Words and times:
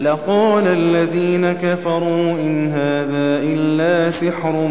لقال 0.00 0.66
الذين 0.66 1.52
كفروا 1.52 2.32
إن 2.32 2.66
هذا 2.68 3.42
إلا 3.42 4.10
سحر 4.10 4.68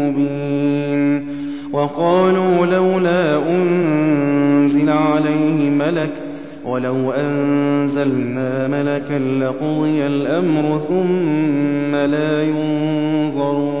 مبين 0.00 1.26
وقالوا 1.72 2.66
لولا 2.66 3.48
أنزل 3.48 4.90
عليه 4.90 5.70
ملك 5.70 6.10
ولو 6.64 7.10
أنزلنا 7.10 8.68
ملكا 8.68 9.18
لقضي 9.44 10.06
الأمر 10.06 10.78
ثم 10.88 11.94
لا 11.96 12.42
ينظرون 12.44 13.80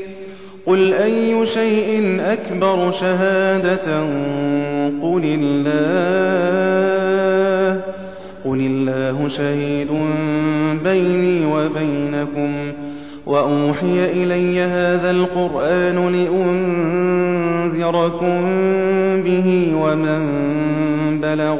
قل 0.65 0.93
أي 0.93 1.45
شيء 1.45 2.19
أكبر 2.21 2.91
شهادة 2.91 4.01
قل 5.01 5.37
الله 5.39 6.21
قل 8.45 8.59
الله 8.59 9.27
شهيد 9.27 9.87
بيني 10.83 11.45
وبينكم 11.45 12.71
وأوحي 13.25 14.05
إلي 14.05 14.61
هذا 14.61 15.11
القرآن 15.11 16.11
لأنذركم 17.71 18.41
به 19.23 19.71
ومن 19.75 20.21
بلغ 21.21 21.57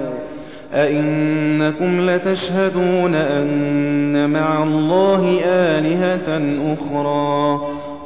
أئنكم 0.74 2.09
لتشهدون 2.09 3.15
أن 3.15 4.30
مع 4.30 4.63
الله 4.63 5.39
آلهة 5.45 6.42
أخرى 6.74 7.81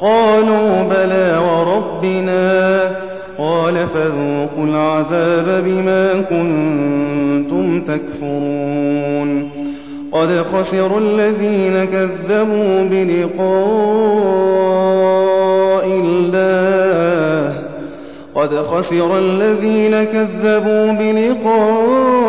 قالوا 0.00 0.82
بلى 0.82 1.38
وربنا 1.38 2.90
قال 3.38 3.86
فذوقوا 3.86 4.64
العذاب 4.64 5.64
بما 5.64 6.22
كنتم 6.22 7.80
تكفرون 7.80 9.50
قد 10.12 10.42
خسر 10.52 10.98
الذين 10.98 11.84
كذبوا 11.84 12.82
بلقاء 12.90 13.88
الله 15.86 17.54
قد 18.34 18.54
خسر 18.54 19.18
الذين 19.18 20.04
كذبوا 20.04 20.92
بلقاء 20.92 22.28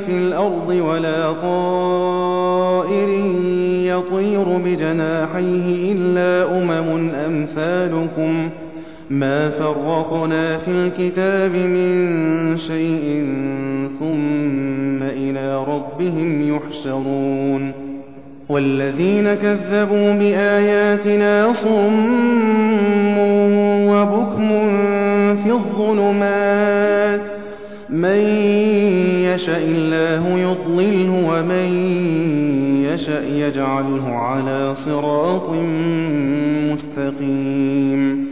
في 0.07 0.13
الأرض 0.19 0.69
ولا 0.69 1.33
طائر 1.33 3.09
يطير 3.87 4.45
بجناحيه 4.65 5.93
إلا 5.93 6.59
أمم 6.59 7.11
أمثالكم 7.11 8.49
ۖ 8.49 8.53
ما 9.13 9.51
فرقنا 9.51 10.59
في 10.59 10.71
الكتاب 10.71 11.51
من 11.51 12.57
شيء 12.57 13.27
ثم 13.99 15.03
إلى 15.03 15.65
ربهم 15.65 16.57
يحشرون 16.57 17.82
والذين 18.49 19.35
كذبوا 19.35 20.13
بآياتنا 20.13 21.53
صم 21.53 23.19
وبكم 23.89 24.49
في 25.37 25.51
الظلمات. 25.53 27.21
من 27.91 28.19
يشأ 29.25 29.59
الله 29.59 30.29
يضلله 30.29 31.29
ومن 31.29 31.69
يشأ 32.85 33.25
يجعله 33.27 34.09
على 34.09 34.75
صراط 34.75 35.51
مستقيم. 36.73 38.32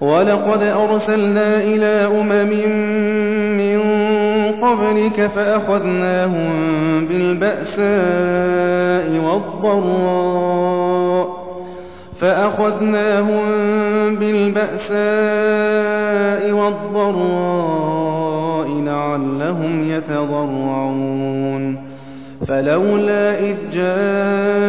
ولقد 0.00 0.62
أرسلنا 0.62 1.56
إلى 1.56 2.06
أمم 2.20 2.50
من 3.58 3.78
قبلك 4.62 5.26
فأخذناهم 5.26 6.50
بالبأساء 7.06 7.88
والضراء 9.24 10.68
فأخذناهم 12.20 13.44
بالبأساء 14.16 14.98
والضراء 16.52 18.18
لعلهم 18.68 19.90
يتضرعون 19.90 21.88
فلولا 22.46 23.40
إذ 23.40 23.56
جاءهم 23.72 24.68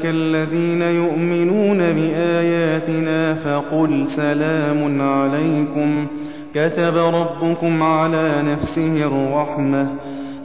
جاءك 0.00 0.14
الذين 0.14 0.82
يؤمنون 0.82 1.78
بآياتنا 1.78 3.34
فقل 3.34 4.06
سلام 4.06 5.00
عليكم. 5.00 6.06
كتب 6.54 6.96
ربكم 6.96 7.82
على 7.82 8.42
نفسه 8.42 9.06
الرحمة 9.06 9.88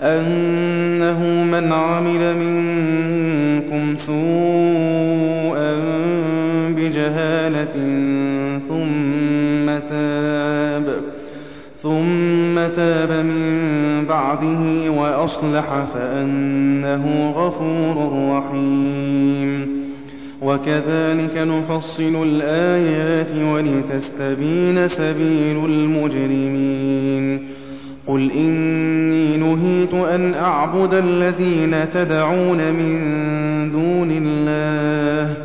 أنه 0.02 1.44
من 1.44 1.74
عمل 1.74 2.36
منكم 2.38 3.96
سوءا 3.96 5.74
بجهالة 6.70 7.76
ثم 8.70 9.66
تاب 9.90 10.88
ثم 11.84 12.45
تاب 12.68 13.26
من 13.26 14.06
بعده 14.10 14.92
وأصلح 14.92 15.86
فأنه 15.94 17.34
غفور 17.36 18.12
رحيم. 18.32 19.68
وكذلك 20.42 21.38
نفصل 21.38 22.24
الآيات 22.26 23.36
ولتستبين 23.54 24.88
سبيل 24.88 25.66
المجرمين. 25.66 27.40
قل 28.08 28.32
إني 28.32 29.38
نهيت 29.38 29.94
أن 29.94 30.34
أعبد 30.34 30.94
الذين 30.94 31.76
تدعون 31.94 32.58
من 32.58 33.02
دون 33.72 34.12
الله 34.12 35.45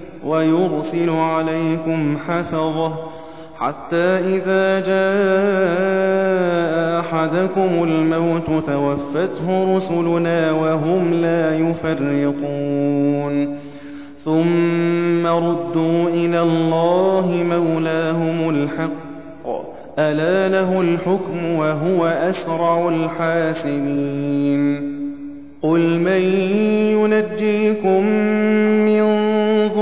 ويرسل 0.31 1.09
عليكم 1.09 2.17
حفظه 2.27 2.93
حتى 3.59 4.07
إذا 4.35 4.79
جاء 4.79 6.51
أحدكم 6.99 7.83
الموت 7.83 8.65
توفته 8.65 9.77
رسلنا 9.77 10.51
وهم 10.51 11.13
لا 11.13 11.55
يفرطون. 11.55 13.57
ثم 14.25 15.27
ردوا 15.27 16.09
إلى 16.09 16.41
الله 16.41 17.45
مولاهم 17.49 18.49
الحق. 18.49 19.01
ألا 19.99 20.47
له 20.47 20.81
الحكم 20.81 21.55
وهو 21.55 22.05
أسرع 22.05 22.89
الحاسبين. 22.89 24.61
قل 25.61 25.99
من 25.99 26.21
ينجيكم 26.97 28.05
من 28.85 29.20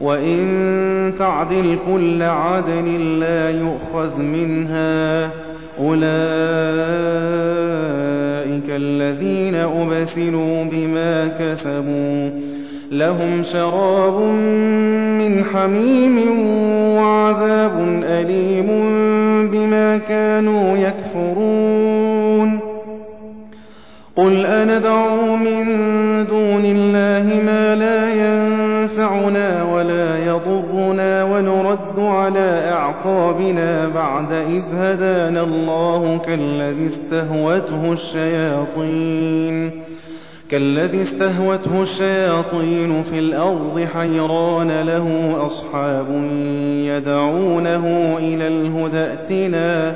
وإن 0.00 1.12
تعدل 1.18 1.78
كل 1.92 2.22
عدل 2.22 3.18
لا 3.20 3.50
يؤخذ 3.50 4.18
منها 4.18 5.30
أولئك 5.80 6.04
الذين 8.68 9.54
أبسلوا 9.54 10.64
بما 10.64 11.28
كسبوا 11.38 12.30
لهم 12.90 13.42
شراب 13.42 14.20
من 15.18 15.44
حميم 15.44 16.40
وعذاب 16.96 18.02
أليم 18.04 18.66
بما 19.50 19.98
كانوا 19.98 20.76
يكفرون 20.76 22.60
قل 24.16 24.46
أندعو 24.46 25.36
من 25.36 25.64
دون 26.26 26.64
الله 26.64 27.42
ما 27.46 27.74
لا 27.74 28.14
ينفعنا 28.94 29.62
ولا 29.72 30.26
يضرنا 30.26 31.24
ونرد 31.24 31.98
على 31.98 32.70
أعقابنا 32.72 33.88
بعد 33.88 34.32
إذ 34.32 34.62
هدانا 34.74 35.42
الله 35.42 36.18
كالذي 36.18 36.86
استهوته 36.86 37.92
الشياطين 37.92 39.70
كالذي 40.50 41.02
استهوته 41.02 41.82
الشياطين 41.82 43.02
في 43.02 43.18
الأرض 43.18 43.86
حيران 43.94 44.80
له 44.82 45.36
أصحاب 45.46 46.06
يدعونه 46.84 48.16
إلى 48.18 48.48
الهدى 48.48 48.98
ائتنا 48.98 49.94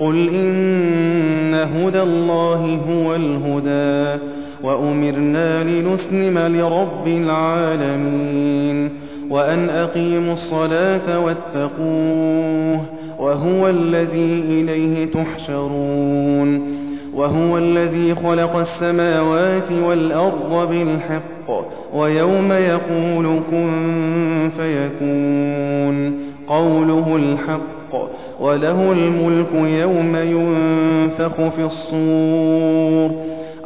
قل 0.00 0.28
إن 0.28 1.54
هدى 1.54 2.02
الله 2.02 2.80
هو 2.90 3.14
الهدى 3.14 4.37
وأمرنا 4.62 5.64
لنسلم 5.64 6.38
لرب 6.38 7.06
العالمين 7.06 8.90
وأن 9.30 9.70
أقيموا 9.70 10.32
الصلاة 10.32 11.20
واتقوه 11.20 12.80
وهو 13.18 13.68
الذي 13.68 14.42
إليه 14.48 15.06
تحشرون 15.12 16.78
وهو 17.14 17.58
الذي 17.58 18.14
خلق 18.14 18.56
السماوات 18.56 19.72
والأرض 19.72 20.68
بالحق 20.70 21.64
ويوم 21.94 22.52
يقول 22.52 23.40
كن 23.50 24.50
فيكون 24.56 26.12
قوله 26.48 27.16
الحق 27.16 27.94
وله 28.40 28.92
الملك 28.92 29.54
يوم 29.54 30.16
ينفخ 30.16 31.48
في 31.48 31.64
الصور 31.64 33.37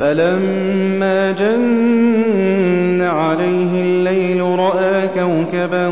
فلما 0.00 1.32
جن 1.32 3.02
عليه 3.02 3.82
الليل 3.82 4.42
رأى 4.42 5.08
كوكبا 5.08 5.88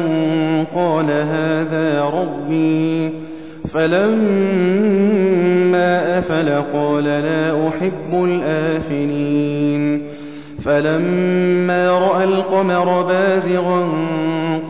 قال 0.74 1.10
هذا 1.10 2.04
ربي 2.04 3.10
فلما 3.74 5.08
أفل 6.18 6.62
قال 6.72 7.04
لا 7.04 7.68
أحب 7.68 8.24
الآفلين 8.24 10.02
فلما 10.64 11.90
رأى 11.90 12.24
القمر 12.24 13.02
بازغا 13.02 13.88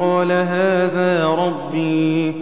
قال 0.01 0.33
هذا 0.33 1.27
ربي 1.27 2.35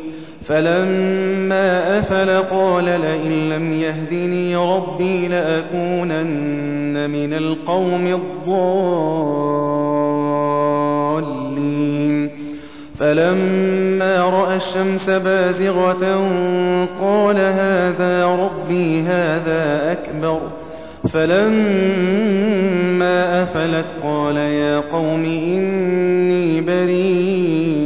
فلما 0.47 1.99
أفل 1.99 2.31
قال 2.31 2.85
لئن 2.85 3.49
لم 3.49 3.73
يهدني 3.73 4.57
ربي 4.57 5.29
لأكونن 5.29 7.11
من 7.11 7.33
القوم 7.35 8.07
الضالين 8.07 8.77
فلما 12.99 14.25
رأى 14.25 14.57
الشمس 14.57 15.11
بازغة 15.11 16.05
قال 17.01 17.37
هذا 17.37 18.27
ربي 18.27 19.01
هذا 19.01 19.93
أكبر 19.93 20.41
فلما 21.13 22.57
أفلت 23.43 23.95
قال 24.03 24.37
يا 24.37 24.81
قوم 24.81 25.25
إني 25.25 26.61
بريء 26.61 27.86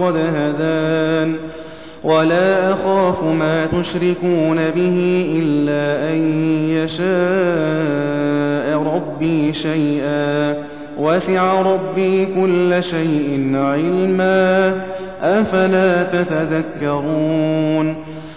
وقد 0.00 0.16
هدان. 0.16 1.34
ولا 2.04 2.72
أخاف 2.72 3.24
ما 3.24 3.66
تشركون 3.66 4.56
به 4.56 5.26
إلا 5.38 6.12
أن 6.12 6.18
يشاء 6.70 7.10
ربي 8.94 9.52
شيئا. 9.52 10.56
وسع 10.98 11.62
ربي 11.62 12.26
كل 12.26 12.82
شيء 12.82 13.52
علما. 13.54 14.74
أفلا 15.22 16.02
تتذكرون؟ 16.02 17.96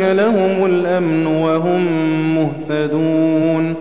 لهم 0.00 0.64
الأمن 0.66 1.26
وهم 1.26 1.86
مهتدون 2.34 3.74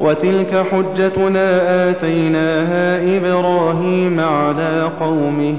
وتلك 0.00 0.64
حجتنا 0.72 1.48
آتيناها 1.90 3.16
إبراهيم 3.16 4.20
على 4.20 4.90
قومه 5.00 5.54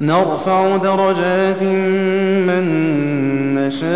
نرفع 0.00 0.76
درجات 0.76 1.62
من 2.48 2.64
نشاء 3.54 3.90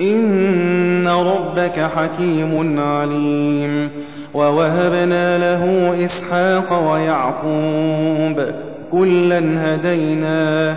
إن 0.00 1.08
ربك 1.08 1.80
حكيم 1.96 2.80
عليم 2.80 3.90
ووهبنا 4.34 5.38
له 5.38 5.94
إسحاق 6.04 6.92
ويعقوب 6.92 8.40
كلا 8.92 9.38
هدينا 9.38 10.76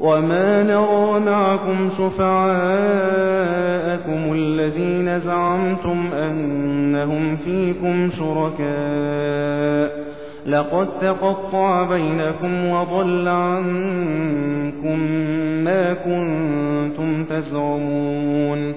وما 0.00 0.62
نرى 0.62 1.20
معكم 1.20 1.90
شفعاءكم 1.90 2.32
الذين 4.32 5.20
زعمتم 5.20 6.10
أنهم 6.12 7.36
فيكم 7.36 8.10
شركاء 8.10 10.08
لقد 10.46 10.88
تقطع 11.00 11.82
بينكم 11.82 12.68
وضل 12.68 13.28
عنكم 13.28 14.98
ما 15.64 15.94
كنتم 15.94 17.24
تزعمون 17.24 18.74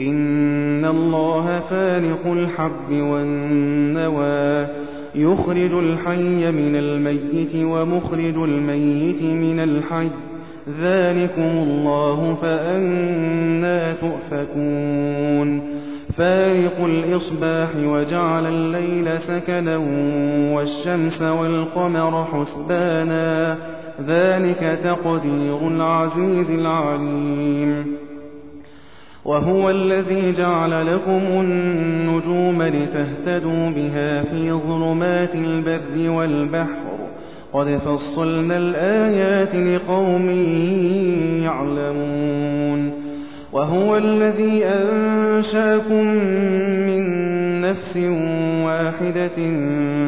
إن 0.00 0.84
الله 0.84 1.60
فالق 1.60 2.26
الحب 2.26 2.92
والنوى 2.92 4.66
يخرج 5.14 5.72
الحي 5.72 6.52
من 6.52 6.76
الميت 6.76 7.54
ومخرج 7.54 8.36
الميت 8.36 9.22
من 9.22 9.60
الحي 9.60 10.08
ذلكم 10.68 11.42
الله 11.42 12.34
فأنا 12.42 13.92
تؤفكون 13.92 15.62
فارق 16.16 16.84
الإصباح 16.84 17.68
وجعل 17.76 18.46
الليل 18.46 19.20
سكنا 19.20 19.76
والشمس 20.54 21.22
والقمر 21.22 22.24
حسبانا 22.24 23.56
ذلك 24.06 24.78
تقدير 24.84 25.68
العزيز 25.68 26.50
العليم 26.50 27.96
وهو 29.24 29.70
الذي 29.70 30.32
جعل 30.32 30.94
لكم 30.94 31.22
النجوم 31.40 32.62
لتهتدوا 32.62 33.70
بها 33.70 34.22
في 34.22 34.52
ظلمات 34.52 35.34
البر 35.34 36.10
والبحر 36.10 36.91
قد 37.52 37.68
فصلنا 37.68 38.56
الآيات 38.56 39.54
لقوم 39.54 40.30
يعلمون 41.42 42.92
وهو 43.52 43.96
الذي 43.96 44.64
أنشاكم 44.64 46.04
من 46.86 47.02
نفس 47.60 47.96
واحدة 48.66 49.38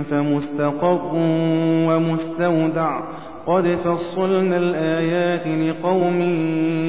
فمستقر 0.03 1.11
ومستودع 1.89 3.01
قد 3.47 3.67
فصلنا 3.85 4.57
الآيات 4.57 5.47
لقوم 5.47 6.21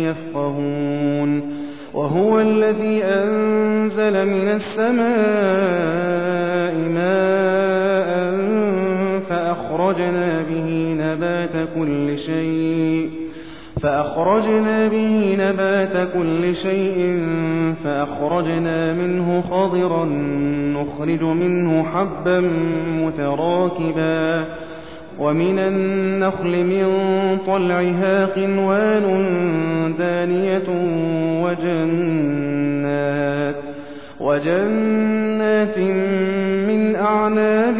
يفقهون 0.04 1.56
وهو 1.94 2.40
الذي 2.40 3.04
أنزل 3.04 4.26
من 4.26 4.48
السماء 4.50 5.06
ماء 6.90 8.55
فأخرجنا 9.46 10.42
به 10.42 10.96
نبات 11.00 11.68
كل 11.76 12.18
شيء 12.18 13.10
فأخرجنا 13.82 14.88
به 14.88 15.36
نبات 15.40 16.10
كل 16.14 16.56
شيء 16.56 17.20
فأخرجنا 17.84 18.94
منه 18.94 19.42
خضرا 19.42 20.06
نخرج 20.74 21.24
منه 21.24 21.84
حبا 21.84 22.40
متراكبا 23.04 24.46
ومن 25.20 25.60
النخل 25.60 26.64
من 26.64 26.88
طلعها 27.48 28.26
قنوان 28.26 29.06
دانية 30.00 30.70
وجنات 31.44 32.76
وجنات 34.20 35.78
من 36.68 36.96
أعناب 36.96 37.80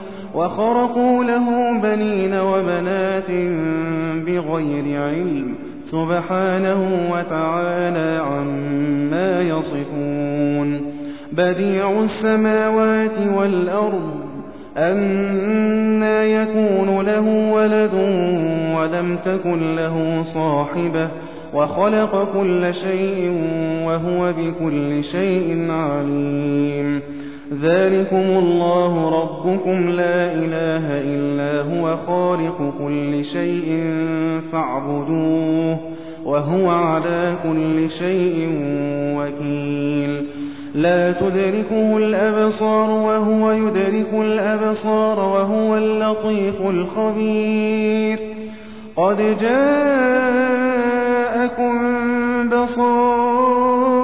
وخرقوا 0.35 1.23
له 1.23 1.79
بنين 1.83 2.33
وبنات 2.33 3.31
بغير 4.25 5.01
علم 5.01 5.55
سبحانه 5.83 7.09
وتعالى 7.11 8.21
عما 8.23 9.41
يصفون. 9.41 10.81
بديع 11.31 11.99
السماوات 11.99 13.17
والأرض 13.37 14.11
أنا 14.77 16.23
يكون 16.23 17.05
له 17.05 17.51
ولد 17.53 17.93
ولم 18.75 19.17
تكن 19.25 19.75
له 19.75 20.23
صاحبة 20.23 21.07
وخلق 21.53 22.33
كل 22.33 22.73
شيء 22.73 23.31
وهو 23.85 24.33
بكل 24.33 25.03
شيء 25.03 25.71
عليم. 25.71 27.01
ذلكم 27.59 28.15
الله 28.15 29.09
ربكم 29.09 29.89
لا 29.89 30.33
إله 30.33 30.85
إلا 30.87 31.61
هو 31.61 31.97
خالق 32.07 32.73
كل 32.79 33.25
شيء 33.25 33.83
فاعبدوه 34.51 35.79
وهو 36.25 36.69
على 36.69 37.35
كل 37.43 37.89
شيء 37.89 38.49
وكيل. 39.17 40.25
لا 40.75 41.11
تدركه 41.11 41.97
الأبصار 41.97 42.89
وهو 42.89 43.51
يدرك 43.51 44.13
الأبصار 44.13 45.19
وهو 45.19 45.77
اللطيف 45.77 46.61
الخبير. 46.61 48.19
قد 48.95 49.17
جاءكم 49.41 50.49
بصائر 52.49 54.00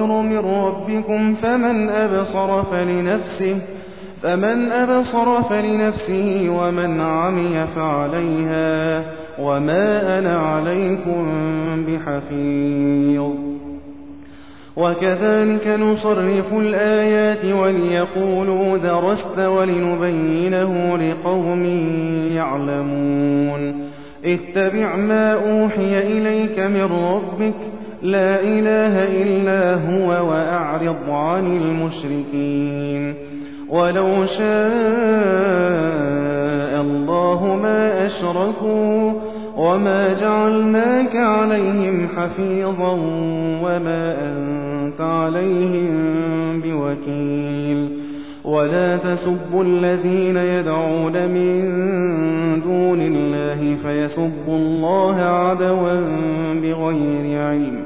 من 0.00 0.38
ربكم 0.38 1.34
فمن 1.34 1.88
أبصر 1.88 2.62
فلنفسه 2.62 3.58
فمن 4.22 4.72
أبصر 4.72 5.42
فلنفسه 5.42 6.48
ومن 6.60 7.00
عمي 7.00 7.66
فعليها 7.66 9.04
وما 9.38 10.18
أنا 10.18 10.38
عليكم 10.38 11.26
بحفيظ. 11.86 13.32
وكذلك 14.76 15.68
نصرف 15.68 16.52
الآيات 16.52 17.44
وليقولوا 17.44 18.78
درست 18.78 19.38
ولنبينه 19.38 20.96
لقوم 20.96 21.64
يعلمون. 22.34 23.90
اتبع 24.24 24.96
ما 24.96 25.32
أوحي 25.32 25.98
إليك 25.98 26.58
من 26.58 26.82
ربك 26.82 27.75
لا 28.02 28.40
إله 28.42 29.22
إلا 29.22 29.74
هو 29.74 30.08
وأعرض 30.28 31.10
عن 31.10 31.46
المشركين. 31.56 33.14
ولو 33.68 34.24
شاء 34.24 34.46
الله 36.80 37.58
ما 37.62 38.06
أشركوا 38.06 39.12
وما 39.56 40.12
جعلناك 40.20 41.16
عليهم 41.16 42.08
حفيظا 42.16 42.92
وما 43.62 44.16
أنت 44.32 45.00
عليهم 45.00 46.60
بوكيل. 46.60 48.06
ولا 48.44 48.96
تسبوا 48.96 49.64
الذين 49.64 50.36
يدعون 50.36 51.28
من 51.28 51.60
دون 52.60 53.00
الله 53.00 53.76
فيسبوا 53.82 54.56
الله 54.56 55.16
عدوا 55.16 56.00
بغير 56.62 57.42
علم. 57.42 57.85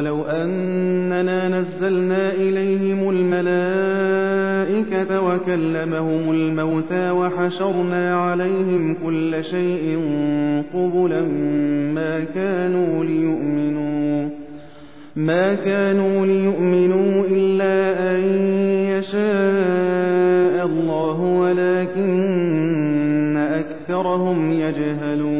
ولو 0.00 0.24
أننا 0.24 1.48
نزلنا 1.48 2.32
إليهم 2.32 3.10
الملائكة 3.10 5.20
وكلمهم 5.20 6.30
الموتى 6.30 7.10
وحشرنا 7.10 8.14
عليهم 8.14 8.96
كل 9.04 9.44
شيء 9.44 9.98
قبلا 10.74 11.20
ما 11.94 12.24
كانوا 12.34 13.04
ليؤمنوا 13.04 14.28
ما 15.16 15.54
كانوا 15.54 16.26
ليؤمنوا 16.26 17.24
إلا 17.30 18.00
أن 18.14 18.20
يشاء 18.96 20.66
الله 20.66 21.20
ولكن 21.20 23.36
أكثرهم 23.36 24.52
يجهلون 24.52 25.39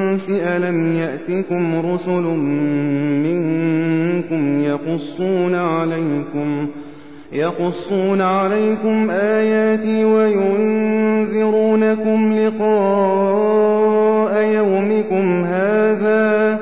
ألم 0.29 0.97
يأتكم 0.97 1.91
رسل 1.93 2.23
منكم 3.23 4.61
يقصون 4.61 5.55
عليكم 5.55 6.67
يقصون 7.31 8.21
عليكم 8.21 9.09
آياتي 9.09 10.05
وينذرونكم 10.05 11.53
لقاء 12.33 13.61
يومكم 14.43 15.43
هذا 15.43 16.59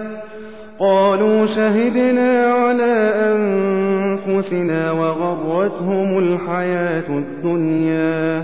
قالوا 0.80 1.46
شهدنا 1.46 2.54
على 2.54 3.14
أنفسنا 3.36 4.92
وغرتهم 4.92 6.20
الحياة 6.20 7.10
الدنيا 7.10 8.44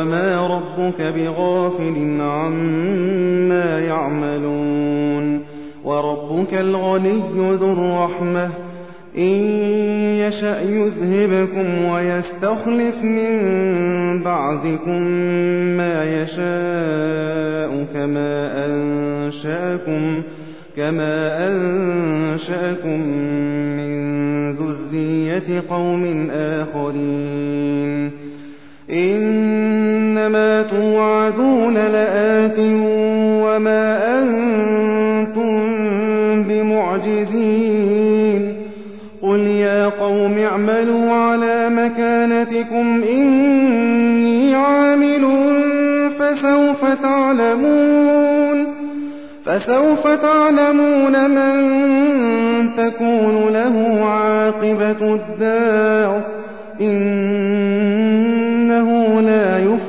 وما 0.00 0.46
ربك 0.46 1.02
بغافل 1.02 2.20
عما 2.20 3.80
يعملون 3.80 5.44
وربك 5.84 6.54
الغني 6.54 7.22
ذو 7.36 7.72
الرحمة 7.72 8.50
إن 9.18 9.40
يشأ 10.24 10.60
يذهبكم 10.60 11.84
ويستخلف 11.84 13.04
من 13.04 13.32
بعدكم 14.22 15.02
ما 15.76 16.22
يشاء 16.22 17.86
كما 17.94 18.66
أنشأكم 18.66 20.22
كما 20.76 21.48
أنشأكم 21.48 23.00
من 23.76 23.90
ذرية 24.52 25.62
قوم 25.70 26.30
آخرين 26.30 28.10
إنما 30.20 30.62
توعدون 30.62 31.74
لآت 31.74 32.58
وما 33.44 34.18
أنتم 34.18 35.52
بمعجزين. 36.42 37.90
قل 39.22 39.38
يا 39.38 39.86
قوم 39.86 40.38
اعملوا 40.38 41.12
على 41.12 41.68
مكانتكم 41.68 43.02
إني 43.02 44.54
عامل 44.54 45.26
فسوف 46.18 46.84
تعلمون. 47.02 48.66
فسوف 49.44 50.08
تعلمون 50.08 51.30
من 51.30 51.70
تكون 52.76 53.48
له 53.52 54.04
عاقبة 54.04 55.14
الدار. 55.14 56.40
لا 56.80 57.99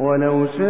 ولو 0.00 0.46
شاء 0.46 0.68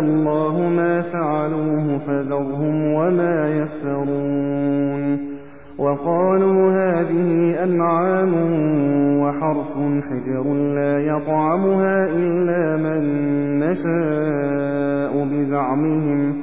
الله 0.00 0.68
ما 0.68 1.02
فعلوه 1.02 1.98
فذرهم 1.98 2.92
وما 2.92 3.48
يفترون 3.48 5.34
وقالوا 5.78 6.70
هذه 6.70 7.64
أنعام 7.64 8.34
وحرف 9.20 9.72
حجر 10.10 10.54
لا 10.54 11.00
يطعمها 11.00 12.06
إلا 12.06 12.76
من 12.76 13.02
نشاء 13.58 15.24
بزعمهم 15.24 16.36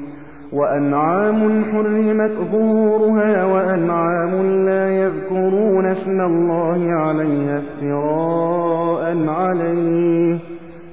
وأنعام 0.54 1.64
حرمت 1.64 2.32
ظهورها 2.52 3.46
وأنعام 3.46 4.42
لا 4.66 4.90
يذكرون 4.90 5.86
اسم 5.86 6.22
الله 6.22 6.94
عليها 6.94 7.58
افتراء 7.58 9.28
عليه 9.28 10.51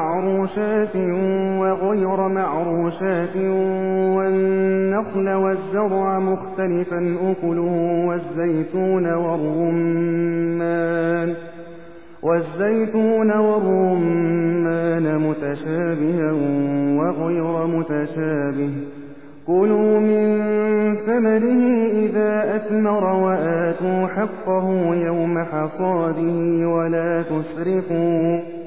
معروشات 0.00 0.96
وغير 1.60 2.28
معروشات 2.28 3.36
والنخل 4.16 5.28
والزرع 5.28 6.18
مختلفا 6.18 7.16
أكله 7.30 8.06
والزيتون 8.08 9.12
والرمان 9.12 10.50
والزيتون 12.22 13.36
والرمان 13.36 15.18
متشابها 15.18 16.32
وغير 17.00 17.66
متشابه. 17.66 18.72
كلوا 19.46 20.00
من 20.00 20.40
ثمره 20.96 21.62
إذا 22.04 22.56
أثمر 22.56 23.04
وآتوا 23.04 24.06
حقه 24.06 24.94
يوم 24.94 25.38
حصاده 25.38 26.68
ولا 26.68 27.22
تسرفوا. 27.22 28.59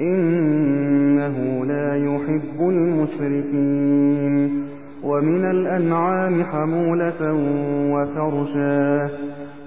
إنه 0.00 1.64
لا 1.64 1.96
يحب 1.96 2.60
المسرفين 2.60 4.64
ومن 5.04 5.44
الأنعام 5.44 6.44
حمولة 6.44 7.32
وفرشا. 7.92 9.10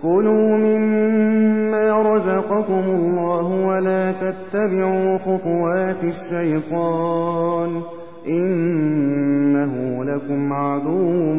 كلوا 0.02 0.58
مما 0.58 2.16
رزقكم 2.16 2.74
الله 2.74 3.68
ولا 3.68 4.12
تتبعوا 4.12 5.18
خطوات 5.18 6.04
الشيطان. 6.04 7.82
إنه 8.28 10.04
لكم 10.04 10.54
عدو 10.54 11.34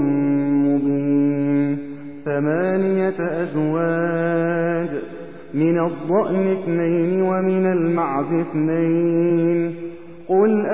مبين. 0.64 1.78
ثمانية 2.24 3.42
أزواج. 3.42 5.17
من 5.54 5.78
الضأن 5.78 6.46
اثنين 6.46 7.22
ومن 7.22 7.66
المعز 7.66 8.32
اثنين. 8.32 9.74
قل 10.28 10.66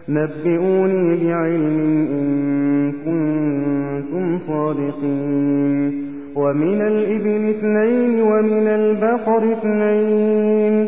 نبئوني 0.10 1.26
بعلم 1.26 1.80
إن 2.12 2.91
كنتم 2.91 4.38
صادقين. 4.38 6.06
ومن 6.36 6.82
الإبل 6.82 7.49
اثنين 7.49 8.22
ومن 8.22 8.68
البقر 8.68 9.43
اثنين. 9.51 10.88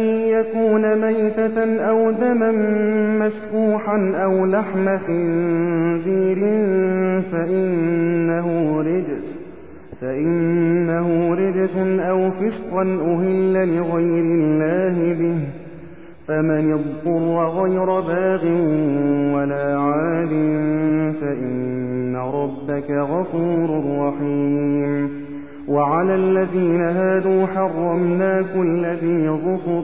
يكون 0.41 1.01
ميتة 1.01 1.81
أو 1.89 2.11
دما 2.11 2.51
مسفوحا 3.25 4.11
أو 4.15 4.45
لحم 4.45 4.97
خنزير 4.97 6.37
فإنه 7.31 8.81
رجس 8.81 9.39
فإنه 10.01 11.35
رجس 11.35 11.77
أو 11.99 12.31
فسقا 12.31 12.81
أهل 12.81 13.77
لغير 13.77 14.23
الله 14.23 15.13
به. 15.13 15.39
فمن 16.27 16.73
اضطر 16.73 17.47
غير 17.61 17.85
باغ 17.85 18.45
ولا 19.35 19.77
عاد 19.77 20.29
فإن 21.21 22.15
ربك 22.15 22.91
غفور 22.91 23.69
رحيم. 23.99 25.09
وعلى 25.67 26.15
الذين 26.15 26.81
هادوا 26.81 27.45
حرمنا 27.45 28.41
كل 28.41 28.85
ذي 28.85 29.29
ظفر 29.29 29.83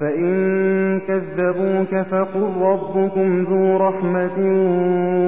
فإن 0.00 1.00
كذبوك 1.00 2.02
فقل 2.02 2.46
ربكم 2.60 3.44
ذو 3.50 3.76
رحمة 3.76 4.38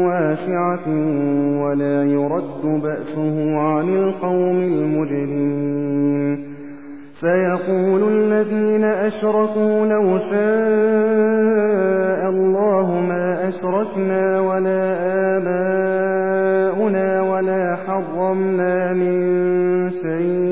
واسعة 0.06 0.88
ولا 1.62 2.04
يرد 2.04 2.64
بأسه 2.82 3.58
عن 3.58 3.88
القوم 3.88 4.62
المجرمين. 4.62 6.38
سيقول 7.20 8.02
الذين 8.12 8.84
أشركوا 8.84 9.86
لو 9.86 10.18
شاء 10.18 11.62
الله 12.30 13.00
ما 13.00 13.48
أشركنا 13.48 14.40
ولا 14.40 14.82
آباؤنا 15.36 17.22
ولا 17.22 17.76
حرمنا 17.76 18.92
من 18.92 19.20
شيء 19.90 20.51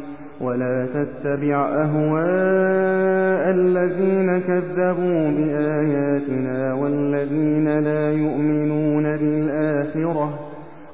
ولا 0.43 0.87
تتبع 0.93 1.69
أهواء 1.83 3.51
الذين 3.51 4.39
كذبوا 4.39 5.29
بآياتنا 5.37 6.73
والذين 6.73 7.79
لا 7.79 8.11
يؤمنون 8.11 9.03
بالآخرة 9.03 10.39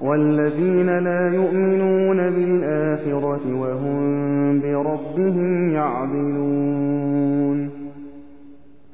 والذين 0.01 0.99
لا 0.99 1.29
يؤمنون 1.33 2.17
بالآخرة 2.17 3.53
وهم 3.61 4.61
بربهم 4.61 5.69
يعدلون. 5.73 6.76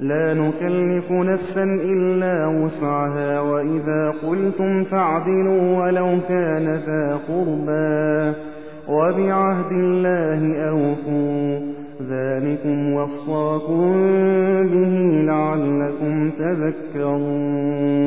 لا 0.00 0.34
نكلف 0.34 1.12
نفسا 1.12 1.64
إلا 1.64 2.46
وسعها 2.46 3.40
وإذا 3.40 4.14
قلتم 4.26 4.84
فاعدلوا 4.84 5.84
ولو 5.84 6.18
كان 6.28 6.64
ذا 6.86 7.18
قربى 7.28 8.32
وبعهد 8.88 9.72
الله 9.72 10.56
أوفوا. 10.68 11.60
ذلكم 12.10 12.92
وصاكم 12.92 13.92
به 14.66 15.22
لعلكم 15.24 16.30
تذكرون. 16.30 18.06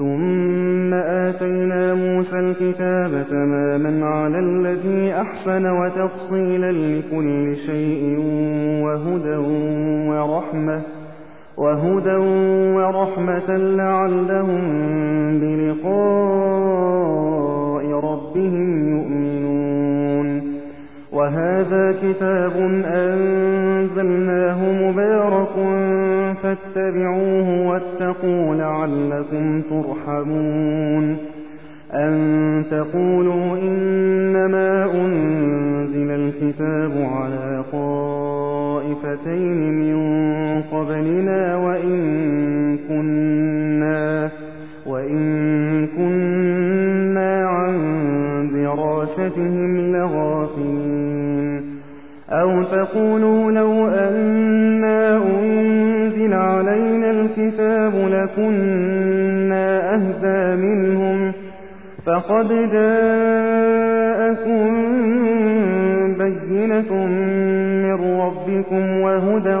ثم 0.00 0.94
آتينا 0.94 1.94
موسى 1.94 2.38
الكتاب 2.38 3.26
تماما 3.30 4.06
على 4.06 4.38
الذي 4.38 5.14
أحسن 5.14 5.66
وتفصيلا 5.66 6.72
لكل 6.72 7.56
شيء 7.56 8.18
وهدى 8.84 9.36
ورحمة 10.10 10.82
وهدى 11.56 12.16
ورحمة 12.76 13.56
لعلهم 13.56 14.62
بلقاء 15.40 15.90
ربهم 18.10 18.88
يؤمنون 18.96 20.60
وهذا 21.12 21.92
كتاب 21.92 22.56
أنزلناه 22.84 24.72
مبارك 24.72 25.56
فاتبعوه 26.50 27.68
واتقوا 27.68 28.54
لعلكم 28.54 29.62
ترحمون. 29.62 31.16
أن 31.94 32.64
تقولوا 32.70 33.58
إنما 33.58 34.94
أنزل 34.94 36.10
الكتاب 36.10 37.08
على 37.12 37.64
طائفتين 37.72 39.72
من 39.72 40.62
قبلنا 40.62 41.56
وإن 41.56 42.78
كنا 42.88 44.30
وإن 44.86 45.86
كنا 45.86 47.46
عن 47.46 47.74
دراستهم 48.54 49.96
لغافلين. 49.96 51.62
أو 52.30 52.62
تقولوا 52.62 53.52
لو 53.52 53.88
أنا 53.88 54.39
الكتاب 57.40 57.94
لكنا 57.94 59.94
أهدى 59.94 60.62
منهم 60.62 61.32
فقد 62.06 62.48
جاءكم 62.72 64.68
بينة 66.18 67.06
من 67.84 67.98
ربكم 68.20 69.00
وهدى 69.00 69.56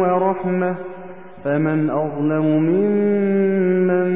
ورحمة 0.00 0.74
فمن 1.44 1.90
أظلم 1.90 2.46
ممن 2.46 4.08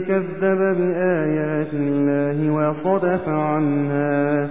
كذب 0.00 0.58
بآيات 0.58 1.74
الله 1.74 2.50
وصدف 2.50 3.28
عنها 3.28 4.50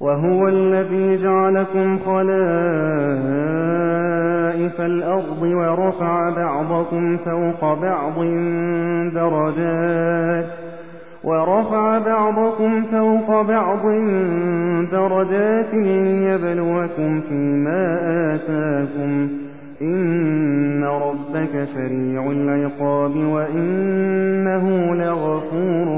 وهو 0.00 0.48
الذي 0.48 1.16
جعلكم 1.16 1.98
خلائف 1.98 2.30
الأرض 4.80 5.42
ورفع 5.42 6.30
بعضكم 6.30 7.16
فوق 7.16 7.74
بعض 7.80 8.24
درجات 9.14 10.46
ورفع 11.24 11.98
بعضكم 11.98 12.82
فوق 12.82 13.42
بعض 13.42 13.86
درجات 14.92 15.74
ليبلوكم 15.74 17.20
فيما 17.20 17.98
آتاكم. 18.34 19.28
إن 19.82 20.84
ربك 20.84 21.64
سريع 21.74 22.30
العقاب 22.30 23.16
وإنه 23.16 24.94
لغفور 24.94 25.88